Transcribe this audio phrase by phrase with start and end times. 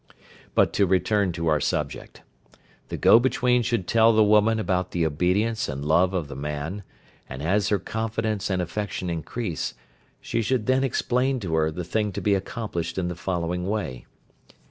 [0.55, 2.23] But to return to our subject.
[2.89, 6.81] The go between should tell the woman about the obedience and love of the man,
[7.29, 9.75] and as her confidence and affection increase,
[10.19, 14.07] she should then explain to her the thing to be accomplished in the following way.